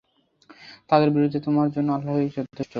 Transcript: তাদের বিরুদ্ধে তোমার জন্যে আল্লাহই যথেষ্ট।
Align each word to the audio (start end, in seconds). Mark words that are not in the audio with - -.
তাদের 0.89 1.09
বিরুদ্ধে 1.09 1.39
তোমার 1.39 1.67
জন্যে 1.71 1.91
আল্লাহই 1.93 2.29
যথেষ্ট। 2.29 2.69